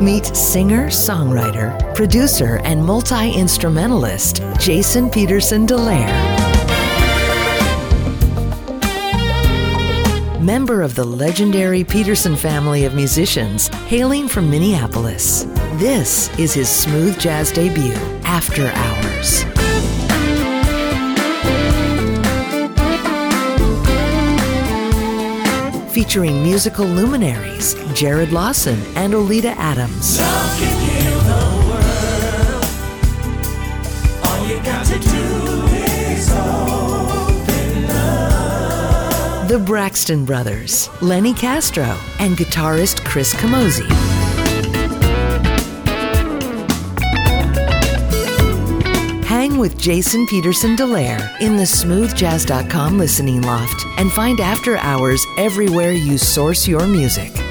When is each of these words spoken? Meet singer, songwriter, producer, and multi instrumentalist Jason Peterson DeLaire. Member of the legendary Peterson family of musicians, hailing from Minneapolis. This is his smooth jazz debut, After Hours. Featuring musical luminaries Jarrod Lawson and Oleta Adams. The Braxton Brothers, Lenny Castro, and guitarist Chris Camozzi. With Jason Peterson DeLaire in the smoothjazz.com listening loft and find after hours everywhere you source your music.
Meet 0.00 0.36
singer, 0.36 0.88
songwriter, 0.88 1.94
producer, 1.94 2.60
and 2.64 2.84
multi 2.84 3.32
instrumentalist 3.32 4.42
Jason 4.60 5.08
Peterson 5.08 5.66
DeLaire. 5.66 6.12
Member 10.38 10.82
of 10.82 10.94
the 10.94 11.04
legendary 11.04 11.82
Peterson 11.82 12.36
family 12.36 12.84
of 12.84 12.94
musicians, 12.94 13.68
hailing 13.88 14.28
from 14.28 14.50
Minneapolis. 14.50 15.44
This 15.76 16.28
is 16.38 16.52
his 16.52 16.68
smooth 16.68 17.18
jazz 17.18 17.50
debut, 17.50 17.94
After 18.24 18.66
Hours. 18.66 19.65
Featuring 25.96 26.42
musical 26.42 26.84
luminaries 26.84 27.74
Jarrod 27.96 28.30
Lawson 28.30 28.78
and 28.96 29.14
Oleta 29.14 29.54
Adams. 29.56 30.18
The 39.48 39.58
Braxton 39.64 40.26
Brothers, 40.26 40.90
Lenny 41.00 41.32
Castro, 41.32 41.96
and 42.18 42.36
guitarist 42.36 43.02
Chris 43.02 43.32
Camozzi. 43.32 44.15
With 49.56 49.78
Jason 49.78 50.26
Peterson 50.26 50.76
DeLaire 50.76 51.40
in 51.40 51.56
the 51.56 51.62
smoothjazz.com 51.62 52.98
listening 52.98 53.40
loft 53.40 53.86
and 53.96 54.12
find 54.12 54.38
after 54.38 54.76
hours 54.76 55.24
everywhere 55.38 55.92
you 55.92 56.18
source 56.18 56.68
your 56.68 56.86
music. 56.86 57.45